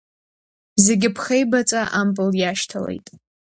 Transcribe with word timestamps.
Зегьы 0.85 1.09
ԥхеибаҵа 1.15 1.81
ампыл 1.99 2.29
иашьҭалеит. 2.37 3.07